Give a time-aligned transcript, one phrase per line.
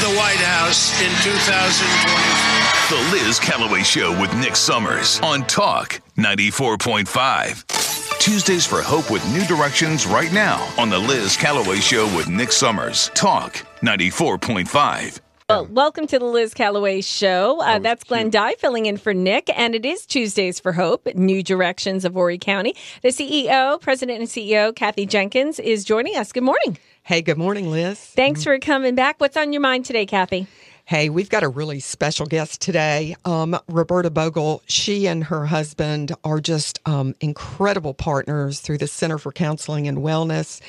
[0.00, 2.96] the White House in 2024.
[2.96, 8.18] The Liz Callaway Show with Nick Summers on Talk 94.5.
[8.18, 12.52] Tuesdays for Hope with New Directions right now on The Liz Callaway Show with Nick
[12.52, 13.10] Summers.
[13.14, 15.20] Talk 94.5.
[15.48, 17.60] Well, welcome to the Liz Callaway Show.
[17.60, 21.40] Uh, that's Glenn Dye filling in for Nick, and it is Tuesdays for Hope, New
[21.40, 22.74] Directions of Horry County.
[23.02, 26.32] The CEO, President and CEO, Kathy Jenkins, is joining us.
[26.32, 26.78] Good morning.
[27.04, 27.96] Hey, good morning, Liz.
[28.00, 29.20] Thanks for coming back.
[29.20, 30.48] What's on your mind today, Kathy?
[30.88, 33.16] Hey, we've got a really special guest today.
[33.24, 39.18] Um, Roberta Bogle, she and her husband are just um, incredible partners through the Center
[39.18, 40.60] for Counseling and Wellness.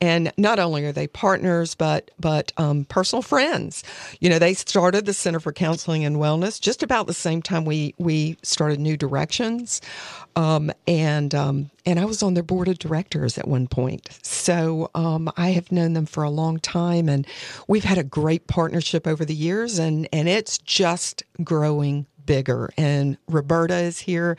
[0.00, 3.82] And not only are they partners, but but um, personal friends.
[4.20, 7.64] You know, they started the Center for Counseling and Wellness just about the same time
[7.64, 9.80] we we started New Directions.
[10.36, 14.08] Um, and um, and I was on their board of directors at one point.
[14.22, 17.26] So um, I have known them for a long time, and
[17.68, 22.70] we've had a great partnership over the years, and and it's just growing bigger.
[22.76, 24.36] And Roberta is here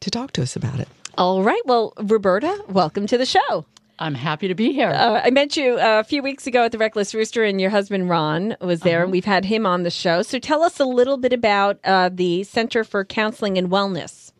[0.00, 0.88] to talk to us about it.
[1.18, 1.62] All right.
[1.66, 3.64] Well, Roberta, welcome to the show.
[3.98, 4.88] I'm happy to be here.
[4.88, 7.68] Uh, I met you uh, a few weeks ago at the Reckless Rooster, and your
[7.68, 10.22] husband Ron was there, and we've had him on the show.
[10.22, 14.32] So tell us a little bit about uh, the Center for Counseling and Wellness.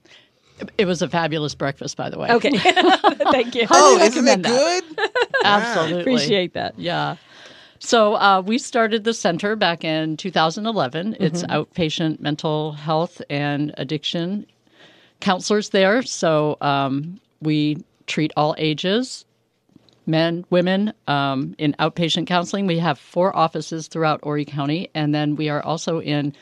[0.79, 2.31] It was a fabulous breakfast, by the way.
[2.31, 2.51] Okay.
[2.59, 3.67] Thank you.
[3.71, 4.84] Oh, isn't it recommend good?
[5.45, 6.01] Absolutely.
[6.01, 6.79] Appreciate that.
[6.79, 7.17] Yeah.
[7.81, 11.17] So uh, we started the center back in 2011.
[11.19, 11.50] It's Mm-hmm.
[11.50, 14.47] outpatient mental health and addiction
[15.20, 16.03] counselors there.
[16.03, 19.25] So um, we treat all ages,
[20.06, 22.67] men, women, um, in outpatient counseling.
[22.67, 26.34] We have four offices throughout Horry County, and then we are also in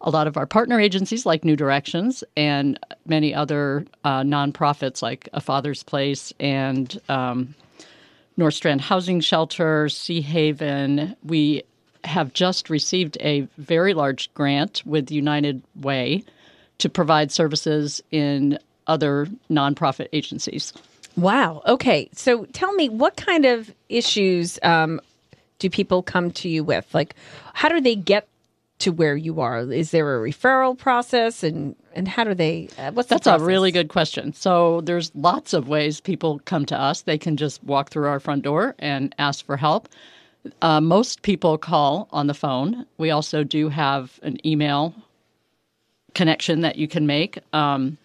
[0.00, 5.28] a lot of our partner agencies like New Directions and many other uh, nonprofits like
[5.32, 7.54] A Father's Place and um,
[8.36, 11.16] North Strand Housing Shelter, Sea Haven.
[11.22, 11.62] We
[12.04, 16.24] have just received a very large grant with United Way
[16.78, 20.72] to provide services in other nonprofit agencies.
[21.16, 21.62] Wow.
[21.66, 22.08] Okay.
[22.12, 25.00] So tell me, what kind of issues um,
[25.58, 26.92] do people come to you with?
[26.92, 27.14] Like,
[27.52, 28.28] how do they get
[28.80, 29.60] to where you are?
[29.60, 32.68] Is there a referral process, and and how do they?
[32.78, 34.32] Uh, what's the That's a really good question.
[34.32, 37.02] So there's lots of ways people come to us.
[37.02, 39.88] They can just walk through our front door and ask for help.
[40.60, 42.84] Uh, most people call on the phone.
[42.98, 44.94] We also do have an email
[46.14, 47.38] connection that you can make.
[47.52, 47.96] Um,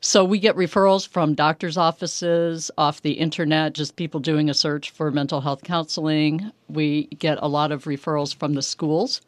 [0.00, 4.90] so we get referrals from doctors' offices, off the internet, just people doing a search
[4.90, 6.50] for mental health counseling.
[6.68, 9.20] We get a lot of referrals from the schools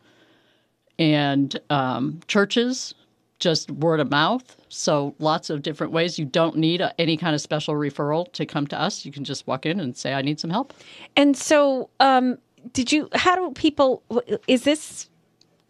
[0.98, 2.94] and um, churches,
[3.38, 4.56] just word of mouth.
[4.68, 6.18] So lots of different ways.
[6.18, 9.04] You don't need a, any kind of special referral to come to us.
[9.04, 10.72] You can just walk in and say, "I need some help."
[11.16, 12.38] And so, um,
[12.72, 13.08] did you?
[13.14, 14.02] How do people?
[14.46, 15.08] Is this?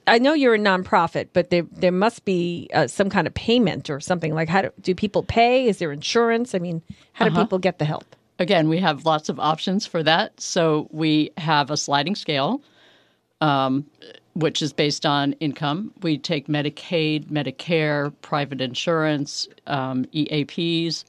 [0.06, 3.88] I know you're a nonprofit, but there there must be uh, some kind of payment
[3.90, 4.34] or something.
[4.34, 5.66] Like, how do, do people pay?
[5.66, 6.54] Is there insurance?
[6.54, 8.04] I mean, how do people get the help?
[8.38, 10.40] Again, we have lots of options for that.
[10.40, 12.60] So we have a sliding scale,
[13.40, 13.86] um,
[14.34, 15.92] which is based on income.
[16.02, 21.04] We take Medicaid, Medicare, private insurance, um, EAPs.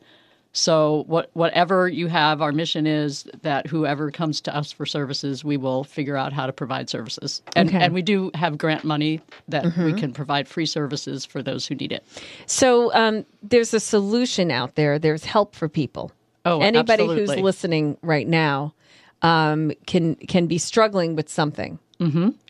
[0.55, 5.43] So what, whatever you have, our mission is that whoever comes to us for services,
[5.43, 7.41] we will figure out how to provide services.
[7.55, 7.79] And, Okay.
[7.79, 11.73] and we do have grant money that we can provide free services for those who
[11.73, 12.05] need it.
[12.45, 14.99] So um, there's a solution out there.
[14.99, 16.11] There's help for people.
[16.45, 18.75] Oh, anybody who's listening right now
[19.23, 21.79] um, can can be struggling with something.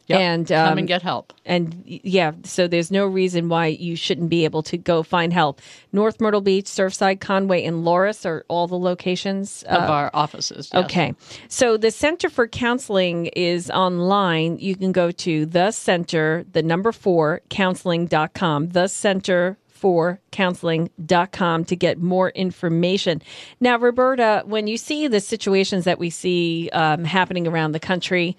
[0.08, 0.20] Yep.
[0.20, 1.32] And come um, and get help.
[1.46, 5.62] and yeah, so there's no reason why you shouldn't be able to go find help.
[5.94, 9.64] North Myrtle Beach, Surfside, Conway, and Loris are all the locations.
[9.64, 10.70] Of our offices.
[10.74, 10.86] yes.
[10.86, 11.14] Okay.
[11.48, 14.58] So the Center for Counseling is online.
[14.60, 21.76] You can go to the center, the number four, counseling.com, the center for counseling.com to
[21.76, 23.22] get more information.
[23.60, 28.38] Now, Roberta, when you see the situations that we see um, happening around the country,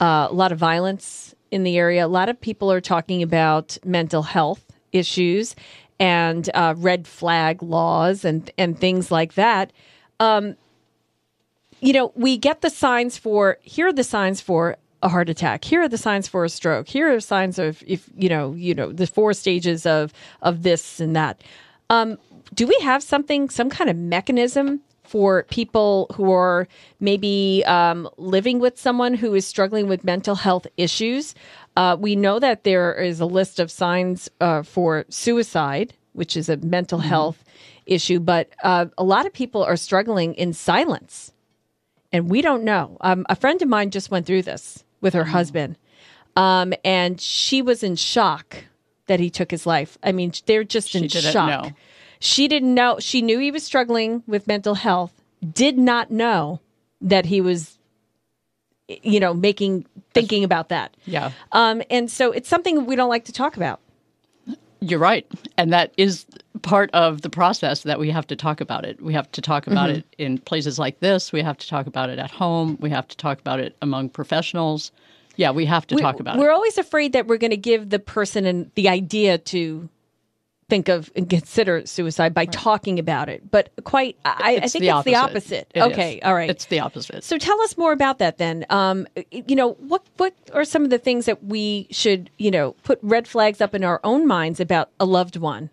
[0.00, 3.78] uh, a lot of violence in the area, a lot of people are talking about
[3.84, 5.56] mental health issues
[5.98, 9.72] and uh, red flag laws and, and things like that
[11.80, 15.64] you know, we get the signs for here are the signs for a heart attack.
[15.64, 16.88] Here are the signs for a stroke.
[16.88, 20.12] Here are signs of if you know, you know, the four stages of
[20.42, 21.42] of this and that.
[21.90, 22.18] Um,
[22.54, 26.68] do we have something, some kind of mechanism for people who are
[27.00, 31.34] maybe um, living with someone who is struggling with mental health issues?
[31.76, 36.48] Uh, we know that there is a list of signs uh, for suicide, which is
[36.48, 37.42] a mental health
[37.86, 41.32] issue, but uh, a lot of people are struggling in silence
[42.12, 42.96] and we don't know.
[43.00, 45.76] Um, a friend of mine just went through this, with her husband.
[46.36, 48.64] Um, and she was in shock
[49.06, 49.98] that he took his life.
[50.02, 51.48] I mean, they're just in didn't shock.
[51.48, 51.72] know.
[52.20, 52.98] She didn't know.
[53.00, 55.12] She knew he was struggling with mental health,
[55.52, 56.60] did not know
[57.00, 57.78] that he was,
[58.88, 60.96] you know, making, thinking about that.
[61.04, 61.30] Yeah.
[61.52, 63.80] Um, and so it's something we don't like to talk about.
[64.80, 65.26] You're right.
[65.56, 66.24] And that is
[66.62, 69.00] part of the process that we have to talk about it.
[69.02, 69.98] We have to talk about Mm-hmm.
[69.98, 71.32] it in places like this.
[71.32, 72.76] We have to talk about it at home.
[72.80, 74.92] We have to talk about it among professionals.
[75.36, 76.40] Yeah, we have to We- talk about it.
[76.40, 79.88] we're always afraid that we're going to give the person an, the idea to
[80.68, 83.50] think of and consider suicide by talking about it.
[83.50, 85.14] But quite, I, I think the it's the opposite.
[85.14, 85.72] opposite.
[85.74, 85.92] It is.
[85.92, 86.50] okay, all right.
[86.50, 87.24] It's the opposite.
[87.24, 88.66] So tell us more about that then.
[88.70, 92.72] Um, you know, what what are some of the things that we should, you know,
[92.82, 95.70] put red flags up in our own minds about a loved one?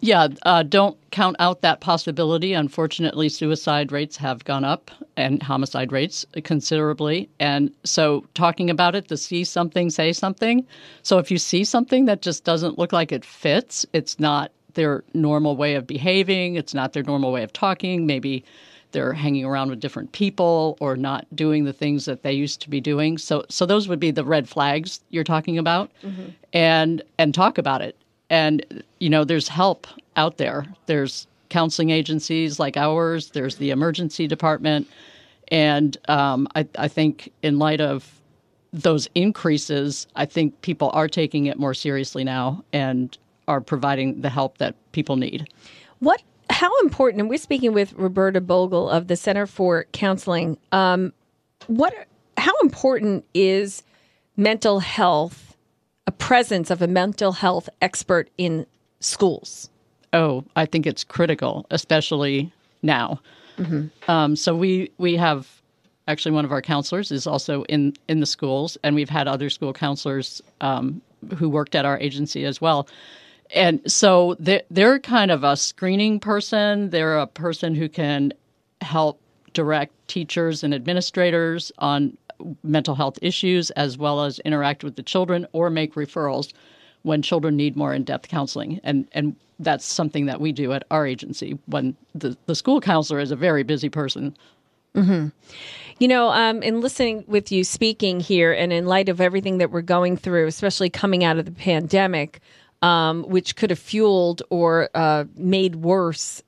[0.00, 2.54] Yeah, uh, don't count out that possibility.
[2.54, 7.28] Unfortunately, suicide rates have gone up and homicide rates considerably.
[7.38, 10.66] And so, talking about it, to see something, say something.
[11.02, 15.04] So, if you see something that just doesn't look like it fits, it's not their
[15.12, 18.06] normal way of behaving, it's not their normal way of talking.
[18.06, 18.44] Maybe
[18.92, 22.70] they're hanging around with different people or not doing the things that they used to
[22.70, 23.18] be doing.
[23.18, 25.90] So, so those would be the red flags you're talking about,
[26.54, 27.96] and and talk about it
[28.30, 29.86] and you know there's help
[30.16, 34.88] out there there's counseling agencies like ours there's the emergency department
[35.48, 38.10] and um, I, I think in light of
[38.72, 43.18] those increases i think people are taking it more seriously now and
[43.48, 45.46] are providing the help that people need
[46.00, 46.22] What?
[46.48, 47.20] How important?
[47.20, 50.58] And we're speaking with Roberta Bogle of the Center for Counseling.
[50.72, 51.12] Um,
[51.68, 51.94] what?
[52.36, 53.82] How important is
[54.36, 55.49] mental health?
[56.10, 58.66] A presence of a mental health expert in
[58.98, 59.70] schools.
[60.12, 62.52] Oh, I think it's critical, especially
[62.82, 63.20] now.
[64.08, 65.46] Um, so we we have
[66.08, 69.48] actually one of our counselors is also in in the schools, and we've had other
[69.48, 71.00] school counselors um,
[71.36, 72.88] who worked at our agency as well.
[73.54, 76.90] And so they're, they're kind of a screening person.
[76.90, 78.32] They're a person who can
[78.80, 79.20] help
[79.52, 82.16] direct teachers and administrators on
[82.62, 86.52] mental health issues, as well as interact with the children or make referrals
[87.02, 88.80] when children need more in-depth counseling.
[88.84, 93.20] And and that's something that we do at our agency when the, the school counselor
[93.20, 94.36] is a very busy person.
[95.98, 99.70] You know, um, in listening with you speaking here, and in light of everything that
[99.70, 102.40] we're going through, especially coming out of the pandemic,
[102.82, 106.42] um, which could have fueled or uh, made worse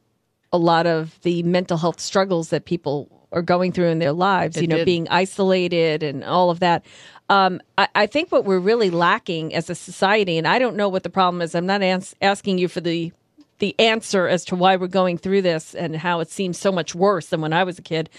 [0.53, 4.61] a lot of the mental health struggles that people are going through in their lives,
[4.61, 4.85] you know, did.
[4.85, 6.85] being isolated and all of that.
[7.29, 10.89] Um, I, I think what we're really lacking as a society, and I don't know
[10.89, 11.55] what the problem is.
[11.55, 13.13] I'm not ans- asking you for the
[13.59, 16.97] the answer as to why we're going through this and how it seems so much
[16.97, 18.11] worse than when I was a kid,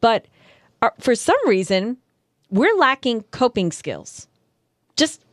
[0.00, 0.26] but
[0.80, 1.96] uh, for some reason,
[2.50, 4.28] we're lacking coping skills.
[4.96, 5.24] Just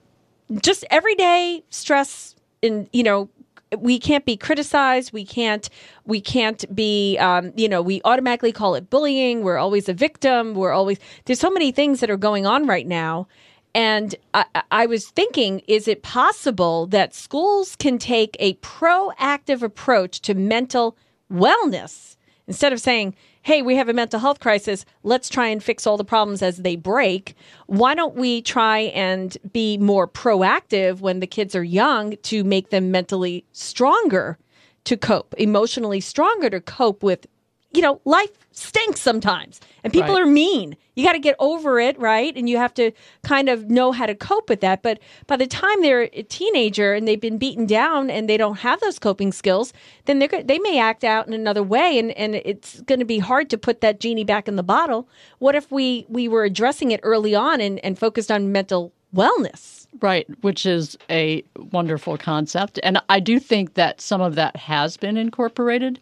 [0.62, 3.30] just everyday stress and you know
[3.78, 5.14] we can't be criticized.
[5.14, 5.70] We can't
[6.06, 9.44] we can't be um, you know we automatically call it bullying.
[9.44, 10.54] We're always a victim.
[10.54, 13.28] We're always there's so many things that are going on right now.
[13.76, 20.22] And I, I was thinking is it possible that schools can take a proactive approach
[20.22, 20.98] to mental
[21.32, 22.18] wellness
[22.48, 24.86] instead of saying hey we have a mental health crisis.
[25.04, 27.36] Let's try and fix all the problems as they break.
[27.68, 32.70] Why don't we try and be more proactive when the kids are young to make
[32.70, 34.38] them mentally stronger
[34.86, 37.28] to cope emotionally stronger to cope with
[37.74, 39.60] you know life stinks sometimes.
[39.84, 40.24] And people Right.
[40.24, 40.76] are mean.
[40.96, 42.36] You got to get over it right?
[42.36, 42.92] And you have to
[43.24, 44.82] kind of know how to cope with that.
[44.82, 48.60] But by the time they're a teenager and they've been beaten down and they don't
[48.60, 49.72] have those coping skills
[50.06, 51.98] then they're they may act out in another way.
[51.98, 55.08] And, and it's going to be hard to put that genie back in the bottle.
[55.38, 59.88] What if we we were addressing it early on and, and focused on mental wellness?
[60.02, 62.80] Right, which is a wonderful concept.
[62.84, 66.00] And I do think that some of that has been incorporated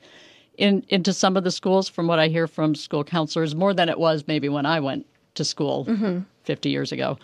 [0.58, 3.90] in into some of the schools from what I hear from school counselors more than
[3.90, 6.20] it was maybe when I went to school mm-hmm.
[6.44, 7.18] 50 years ago.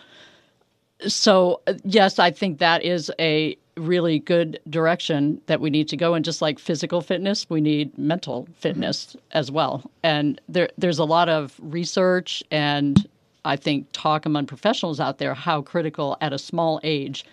[1.07, 6.13] So, yes, I think that is a really good direction that we need to go
[6.13, 6.21] in.
[6.23, 8.53] Just like physical fitness we need mental mm-hmm.
[8.53, 9.89] fitness as well.
[10.03, 13.07] And there there's a lot of research and
[13.45, 17.25] i think talk among professionals out there how critical at a small age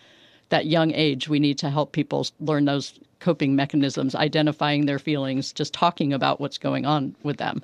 [0.49, 5.53] that young age we need to help people learn those coping mechanisms identifying their feelings
[5.53, 7.63] just talking about what's going on with them.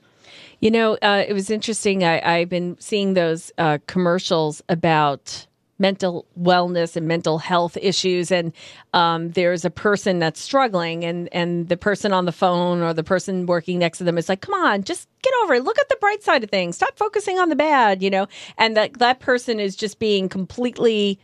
[0.60, 2.04] You know, uh, it was interesting.
[2.04, 5.46] I, I've been seeing those uh, commercials about
[5.78, 8.52] mental wellness and mental health issues and
[8.94, 13.04] um, there's a person that's struggling and and the person on the phone or the
[13.04, 15.64] person working next to them is like come on just get over it.
[15.64, 16.76] Look at the bright side of things.
[16.76, 18.26] Stop focusing on the bad you know?
[18.56, 21.20] And that that person is just being completely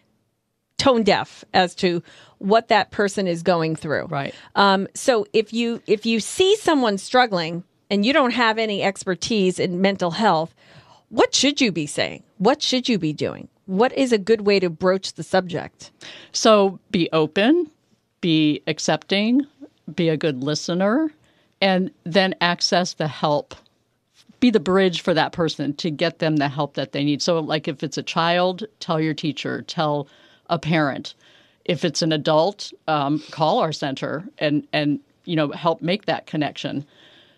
[0.82, 2.02] tone deaf as to
[2.38, 4.34] what that person is going through Right.
[4.56, 9.58] um, so if you if you see someone struggling and you don't have any expertise
[9.58, 10.54] in mental health
[11.08, 14.58] what should you be saying what should you be doing what is a good way
[14.60, 15.90] to broach the subject
[16.32, 17.70] So be open,
[18.20, 19.46] be accepting,
[19.94, 21.12] be a good listener,
[21.60, 23.54] and then access the help.
[24.40, 27.22] Be the bridge for that person to get them the help that they need.
[27.22, 30.08] So, like if it's a child, tell your teacher, tell
[30.52, 31.14] a parent.
[31.64, 36.26] If it's an adult, um, call our center and and you know help make that
[36.26, 36.84] connection.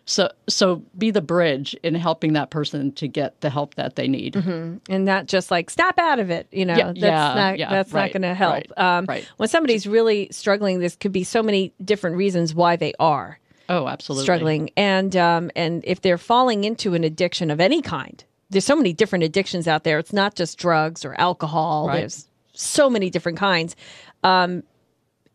[0.06, 4.06] So so be the bridge in helping that person to get the help that they
[4.08, 4.36] need.
[4.36, 7.70] and not just like snap out of it you know Yeah, that's yeah, not yeah,
[7.70, 9.26] that's not going to help right, um, right.
[9.38, 13.38] when somebody's really struggling this could be so many different reasons why they are
[13.70, 14.24] Oh, absolutely.
[14.24, 18.76] struggling and um, and if they're falling into an addiction of any kind there's so
[18.76, 22.00] many different addictions out there it's not just drugs or alcohol Right.
[22.00, 23.76] there's so many different kinds
[24.22, 24.62] um,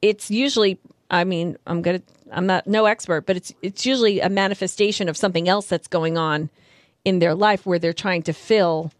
[0.01, 0.79] it's usually
[1.11, 5.17] i mean i'm gonna i'm not no expert but it's it's usually a manifestation of
[5.17, 6.49] something else that's going on
[7.05, 8.91] in their life where they're trying to fill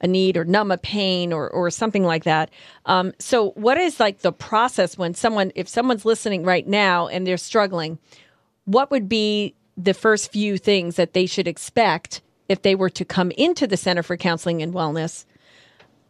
[0.00, 2.50] a need or numb a pain or, or something like that.
[2.84, 7.26] Um, so, what is like the process when someone, if someone's listening right now and
[7.26, 7.98] they're struggling,
[8.64, 13.04] what would be the first few things that they should expect if they were to
[13.04, 15.24] come into the Center for Counseling and Wellness?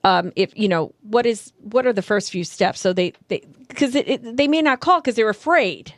[0.05, 3.43] Um, if you know what is what are the first few steps so they they
[3.67, 5.93] because they may not call because they're afraid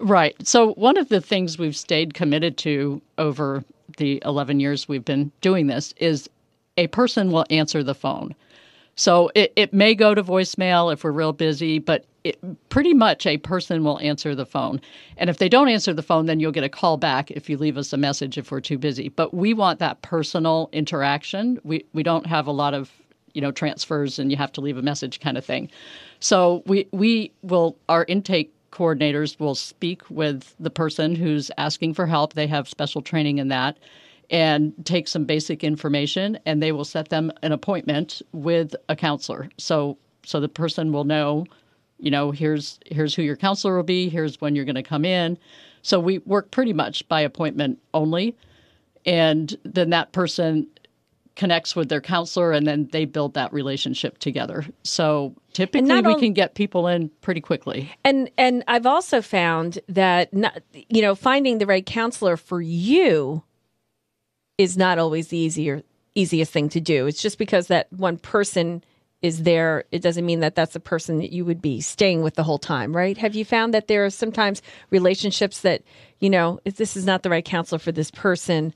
[0.00, 0.34] Right.
[0.46, 3.62] So, one of the things we've stayed committed to over
[3.98, 6.28] the 11 years we've been doing this is
[6.78, 8.34] a person will answer the phone.
[8.96, 12.38] So, it, it may go to voicemail if we're real busy, but it,
[12.70, 14.80] pretty much a person will answer the phone.
[15.18, 17.58] And if they don't answer the phone, then you'll get a call back if you
[17.58, 19.10] leave us a message if we're too busy.
[19.10, 21.60] But we want that personal interaction.
[21.62, 22.90] We, we don't have a lot of
[23.34, 25.70] you know transfers and you have to leave a message kind of thing.
[26.20, 32.06] So we we will our intake coordinators will speak with the person who's asking for
[32.06, 32.34] help.
[32.34, 33.78] They have special training in that
[34.30, 39.48] and take some basic information and they will set them an appointment with a counselor.
[39.58, 41.46] So so the person will know,
[41.98, 45.04] you know, here's here's who your counselor will be, here's when you're going to come
[45.04, 45.38] in.
[45.82, 48.36] So we work pretty much by appointment only
[49.06, 50.66] and then that person
[51.36, 54.64] connects with their counselor and then they build that relationship together.
[54.82, 57.90] So typically we can get people in pretty quickly.
[58.04, 63.42] And and I've also found that not, you know finding the right counselor for you
[64.58, 65.82] is not always the easier
[66.14, 67.06] easiest thing to do.
[67.06, 68.84] It's just because that one person
[69.22, 72.34] is there, it doesn't mean that that's the person that you would be staying with
[72.34, 73.18] the whole time, right?
[73.18, 75.82] Have you found that there are sometimes relationships that
[76.18, 78.74] you know if this is not the right counselor for this person?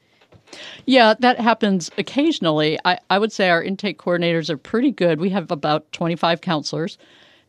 [0.86, 2.78] Yeah, that happens occasionally.
[2.84, 5.20] I, I would say our intake coordinators are pretty good.
[5.20, 6.98] We have about 25 counselors,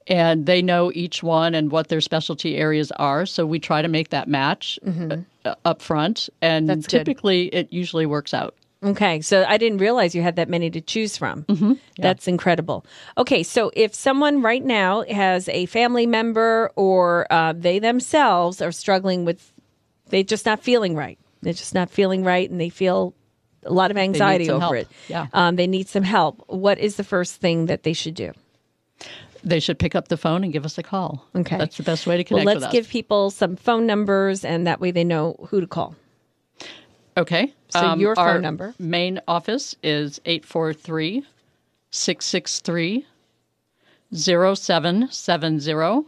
[0.07, 3.25] and they know each one and what their specialty areas are.
[3.25, 4.79] So we try to make that match
[5.45, 6.99] uh, up front, and That's good.
[7.05, 8.55] typically it usually works out.
[8.83, 11.43] Okay, so I didn't realize you had that many to choose from.
[11.43, 11.73] Mm-hmm.
[11.97, 12.85] That's incredible.
[13.17, 18.71] Okay, so if someone right now has a family member or uh, they themselves are
[18.71, 19.51] struggling with,
[20.09, 21.17] they're just not feeling right.
[21.45, 23.13] They're just not feeling right, and they feel
[23.63, 24.75] a lot of anxiety over help.
[24.75, 24.87] it.
[25.07, 25.27] Yeah.
[25.33, 26.43] um, they need some help.
[26.47, 28.31] What is the first thing that they should do?
[29.43, 31.23] They should pick up the phone and give us a call.
[31.35, 31.57] Okay.
[31.57, 32.71] That's the best way to Well, connect let's with us.
[32.73, 35.95] give people some phone numbers, and that way they know who to call.
[37.17, 37.53] Okay.
[37.75, 38.73] Um, So your phone our number.
[38.79, 41.23] Main office is 843
[41.91, 43.05] 663
[44.13, 46.05] 0770.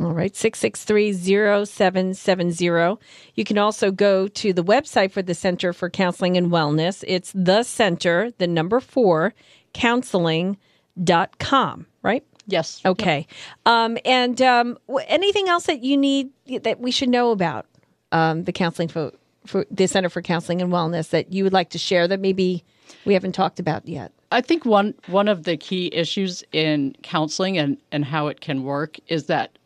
[0.00, 2.98] All right, 663-0770.
[3.34, 7.04] You can also go to the website for the Center for Counseling and Wellness.
[7.06, 9.34] It's the center, the number four,
[9.74, 12.24] counseling.com, right?
[12.46, 12.80] Yes.
[12.86, 13.26] Okay.
[13.66, 16.30] Um, and um, anything else that you need
[16.62, 17.66] that we should know about
[18.12, 19.12] um, the counseling for,
[19.46, 22.64] for the Center for Counseling and Wellness that you would like to share that maybe
[23.04, 24.12] we haven't talked about yet?
[24.30, 28.62] I think one one of the key issues in counseling and, and how it can
[28.62, 29.58] work is that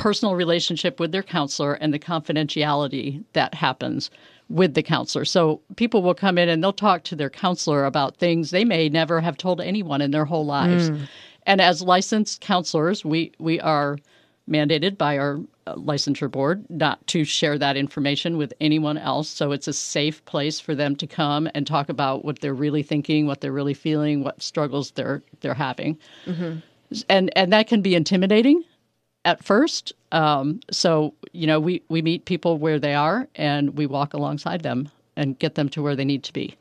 [0.00, 4.10] personal relationship with their counselor and the confidentiality that happens
[4.48, 5.26] with the counselor.
[5.26, 8.88] So people will come in and they'll talk to their counselor about things they may
[8.88, 10.90] never have told anyone in their whole lives.
[11.46, 13.98] And as licensed counselors, we we are
[14.48, 19.28] mandated by our uh, licensure board not to share that information with anyone else.
[19.28, 22.82] So it's a safe place for them to come and talk about what they're really
[22.82, 26.58] thinking, what they're really feeling, what struggles they're they're having, mm-hmm.
[27.08, 28.64] and and that can be intimidating
[29.24, 29.92] at first.
[30.12, 34.62] Um, so you know we we meet people where they are and we walk alongside
[34.62, 36.56] them and get them to where they need to be.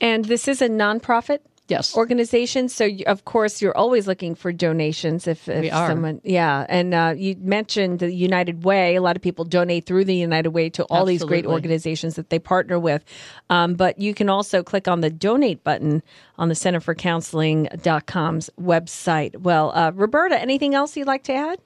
[0.00, 2.68] And this is a nonprofit yes organization.
[2.68, 5.26] So you, of course you're always looking for donations.
[5.28, 5.88] If, if We are.
[5.88, 8.96] someone, yeah, and uh, you mentioned the United Way.
[8.96, 12.30] A lot of people donate through the United Way to all these great organizations that
[12.30, 13.04] they partner with.
[13.50, 16.02] Um, but you can also click on the donate button
[16.36, 19.36] on the Center for Counseling.com's website.
[19.36, 21.60] Well, uh, Roberta, anything else you'd like to add?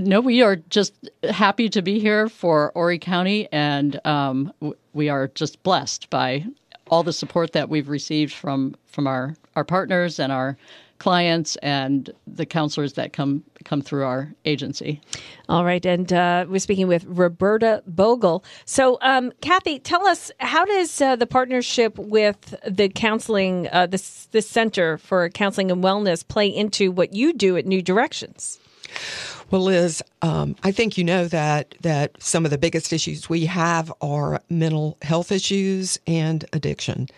[0.00, 4.50] No, we are just happy to be here for Horry County, and um,
[4.94, 6.46] we are just blessed by
[6.86, 10.56] all the support that we've received from from our our partners and our
[11.00, 15.02] clients and the counselors that come come through our agency.
[15.50, 18.42] All right, and uh, we're speaking with Roberta Bogle.
[18.64, 24.28] So, um, Kathy, tell us how does uh, the partnership with the counseling, uh, this
[24.30, 28.58] this Center for Counseling and Wellness, play into what you do at New Directions?
[29.50, 33.46] Well, Liz, um, I think you know that that some of the biggest issues we
[33.46, 37.08] have are mental health issues and addiction,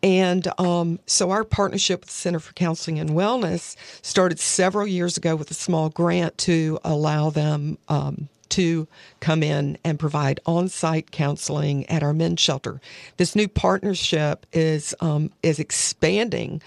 [0.00, 5.16] and um, so our partnership with the Center for Counseling and Wellness started several years
[5.16, 7.78] ago with a small grant to allow them.
[7.88, 8.86] Um, to
[9.20, 12.82] come in and provide on-site counseling at our men's shelter.
[13.16, 16.60] This new partnership is um, is expanding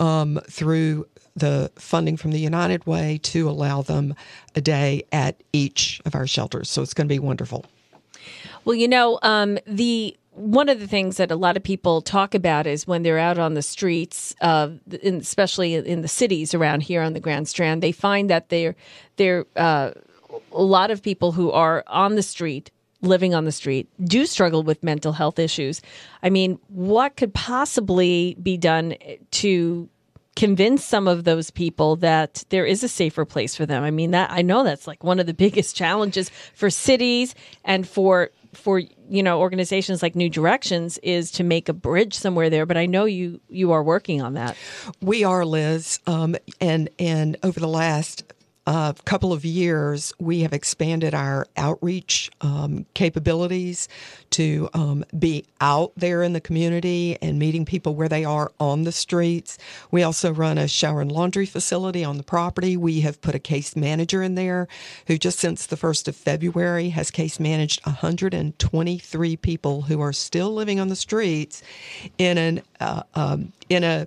[0.00, 4.14] um, through the funding from the United Way to allow them
[4.54, 6.70] a day at each of our shelters.
[6.70, 7.64] So it's going to be wonderful.
[8.64, 12.34] Well, you know, um, the one of the things that a lot of people talk
[12.34, 14.70] about is when they're out on the streets, uh,
[15.02, 18.74] in, especially in the cities around here on the Grand Strand, they find that they're
[19.16, 19.90] they're uh,
[20.52, 22.70] a lot of people who are on the street.
[23.04, 25.82] Living on the street do struggle with mental health issues.
[26.22, 28.94] I mean, what could possibly be done
[29.32, 29.88] to
[30.36, 33.82] convince some of those people that there is a safer place for them.
[33.82, 37.34] I mean that I know that's like one of the biggest challenges for cities
[37.64, 42.50] and for for you know organizations like New Directions is to make a bridge somewhere
[42.50, 42.66] there.
[42.66, 44.56] But I know you you are working on that.
[45.00, 48.24] We are Liz, um, and and over the last
[48.66, 53.88] uh, couple of years, we have expanded our outreach um, capabilities
[54.30, 58.84] to um, be out there in the community and meeting people where they are on
[58.84, 59.58] the streets.
[59.90, 62.76] We also run a shower and laundry facility on the property.
[62.76, 64.68] We have put a case manager in there
[65.08, 70.54] who just since the 1st of February has case managed 123 people who are still
[70.54, 71.62] living on the streets
[72.16, 74.06] in an uh, um, in a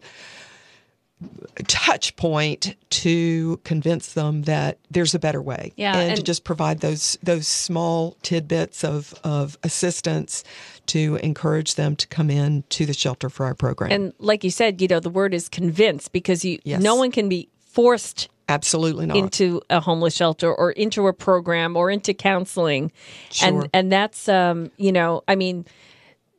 [1.67, 6.82] touch point to convince them that there's a better way Yeah, and, to just provide
[6.82, 10.43] those those small tidbits of of assistance
[10.88, 14.51] to encourage them to come in to the shelter for our program And like you
[14.51, 16.82] said, you know the word is convince because you Yes.
[16.82, 21.75] no one can be forced absolutely not into a homeless shelter or into a program
[21.78, 22.91] or into counseling
[23.32, 23.47] Sure.
[23.47, 25.65] and and that's um you know i mean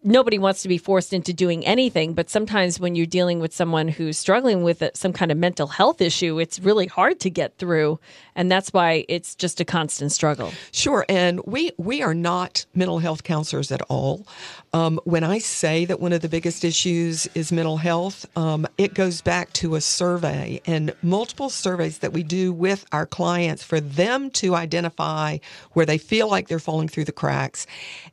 [0.06, 3.88] nobody wants to be forced into doing anything but sometimes when you're dealing with someone
[3.88, 7.98] who's struggling with some kind of mental health issue it's really hard to get through
[8.34, 12.98] and that's why it's just a constant struggle Sure, and we we are not mental
[12.98, 14.26] health counselors at all.
[14.72, 18.94] Um, when I say that one of the biggest issues is mental health, um, it
[18.94, 23.80] goes back to a survey and multiple surveys that we do with our clients for
[23.80, 25.38] them to identify
[25.72, 27.66] where they feel like they're falling through the cracks,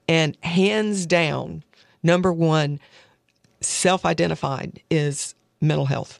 [0.07, 1.63] and hands down,
[2.03, 2.79] number one,
[3.61, 6.19] self-identified is mental health.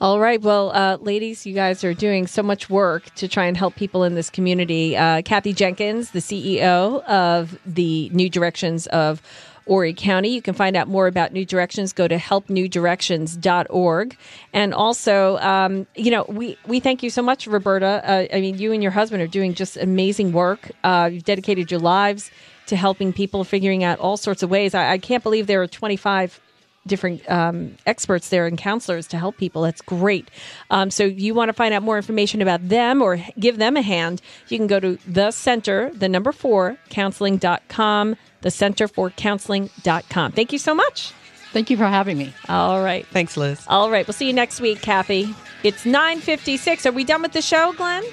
[0.00, 0.40] All right.
[0.40, 4.04] Well, uh, ladies, you guys are doing so much work to try and help people
[4.04, 4.96] in this community.
[4.96, 9.20] Uh, Kathy Jenkins, the CEO of the New Directions of
[9.66, 10.30] Horry County.
[10.30, 11.92] You can find out more about New Directions.
[11.92, 14.16] Go to helpnewdirections.org.
[14.52, 18.02] And also, um, you know, we, we thank you so much, Roberta.
[18.04, 20.70] Uh, I mean, you and your husband are doing just amazing work.
[20.82, 22.30] Uh, you've dedicated your lives
[22.70, 24.74] to helping people, figuring out all sorts of ways.
[24.74, 26.40] I, I can't believe there are 25
[26.86, 29.62] different um, experts there and counselors to help people.
[29.62, 30.30] That's great.
[30.70, 33.82] Um, so you want to find out more information about them or give them a
[33.82, 40.32] hand, you can go to the center, the number four, counseling.com, the center for counseling.com.
[40.32, 41.12] Thank you so much.
[41.52, 42.32] Thank you for having me.
[42.48, 43.04] All right.
[43.08, 43.64] Thanks, Liz.
[43.66, 44.06] All right.
[44.06, 45.34] We'll see you next week, Kathy.
[45.64, 46.86] It's 956.
[46.86, 48.04] Are we done with the show, Glenn?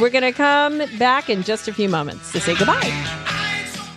[0.00, 3.36] We're going to come back in just a few moments to say goodbye.